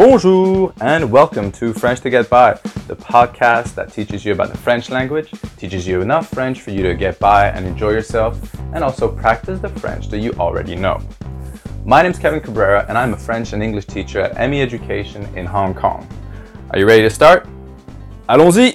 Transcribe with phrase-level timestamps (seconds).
[0.00, 2.54] Bonjour and welcome to French to Get By,
[2.88, 6.82] the podcast that teaches you about the French language, teaches you enough French for you
[6.84, 10.98] to get by and enjoy yourself, and also practice the French that you already know.
[11.84, 15.22] My name is Kevin Cabrera and I'm a French and English teacher at Emmy Education
[15.36, 16.08] in Hong Kong.
[16.70, 17.46] Are you ready to start?
[18.26, 18.74] Allons-y!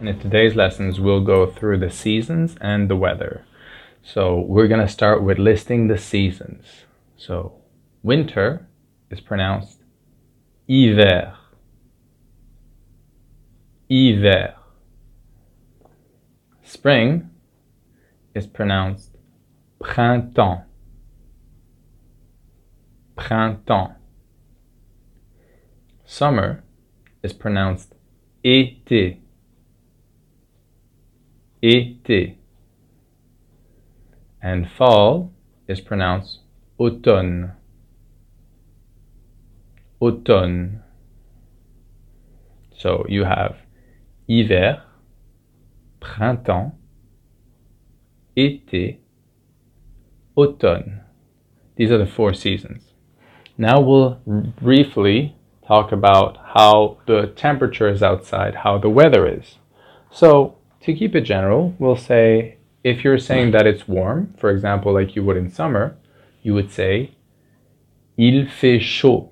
[0.00, 3.44] And in today's lessons, we'll go through the seasons and the weather.
[4.02, 6.64] So we're going to start with listing the seasons.
[7.18, 7.52] So
[8.02, 8.66] winter
[9.10, 9.80] is pronounced
[10.72, 11.34] hiver.
[13.90, 14.54] Hiver.
[16.62, 17.28] Spring
[18.34, 19.10] is pronounced
[19.78, 20.64] printemps.
[23.16, 23.96] Printemps.
[26.06, 26.64] Summer
[27.22, 27.94] is pronounced
[28.42, 29.18] été.
[31.62, 32.36] Été.
[34.40, 35.32] And fall
[35.68, 36.38] is pronounced
[36.80, 37.56] automne.
[40.02, 40.80] Automne.
[42.76, 43.56] So you have
[44.28, 44.82] hiver,
[46.00, 46.72] printemps,
[48.36, 48.98] été,
[50.36, 51.02] automne.
[51.76, 52.82] These are the four seasons.
[53.56, 59.58] Now we'll briefly talk about how the temperature is outside, how the weather is.
[60.10, 64.92] So to keep it general, we'll say if you're saying that it's warm, for example,
[64.92, 65.96] like you would in summer,
[66.42, 67.14] you would say
[68.18, 69.31] Il fait chaud.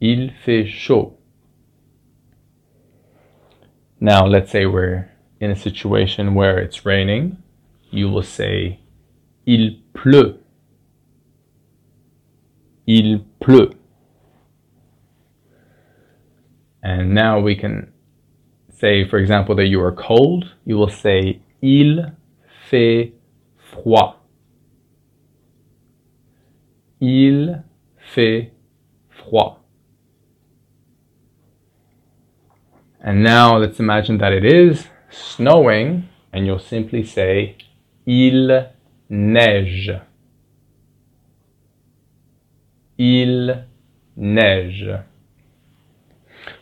[0.00, 1.18] Il fait chaud.
[4.00, 7.36] Now, let's say we're in a situation where it's raining,
[7.90, 8.80] you will say
[9.46, 10.38] Il pleut.
[12.86, 13.76] Il pleut.
[16.82, 17.92] And now we can
[18.70, 22.12] say, for example, that you are cold, you will say Il
[22.70, 23.12] fait
[23.70, 24.16] froid.
[27.02, 27.62] Il
[28.14, 28.52] fait
[29.10, 29.59] froid.
[33.02, 37.56] And now let's imagine that it is snowing, and you'll simply say
[38.06, 38.66] Il
[39.08, 40.00] neige.
[42.98, 43.64] Il
[44.16, 45.04] neige.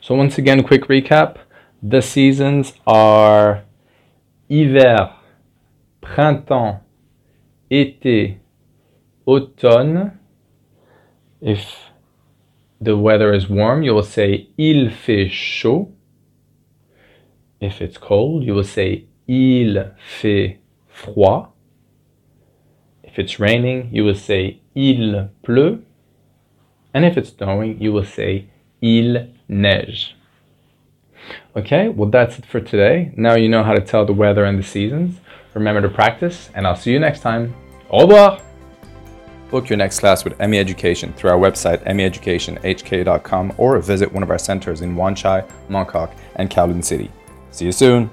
[0.01, 1.39] So, once again, quick recap.
[1.83, 3.65] The seasons are
[4.49, 5.15] hiver,
[6.01, 6.81] printemps,
[7.71, 8.39] été,
[9.27, 10.19] automne.
[11.41, 11.91] If
[12.81, 15.93] the weather is warm, you will say il fait chaud.
[17.61, 20.59] If it's cold, you will say il fait
[20.89, 21.49] froid.
[23.03, 25.83] If it's raining, you will say il pleut.
[26.95, 28.49] And if it's snowing, you will say
[28.81, 30.15] il neige.
[31.57, 33.13] Okay, well, that's it for today.
[33.17, 35.19] Now you know how to tell the weather and the seasons.
[35.55, 37.55] Remember to practice, and I'll see you next time.
[37.91, 38.41] Au revoir!
[39.51, 44.31] Book your next class with Emmy Education through our website, emmyeducationhk.com, or visit one of
[44.31, 47.11] our centers in Wan Chai, Mong Kok, and Kowloon City.
[47.51, 48.11] See you soon!